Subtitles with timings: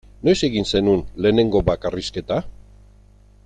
[0.27, 2.41] Noiz egin zenuen lehenengo bakarrizketa?